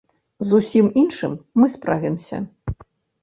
З 0.51 0.55
усім 0.59 0.87
іншым 1.01 1.35
мы 1.61 1.69
справімся. 1.75 2.39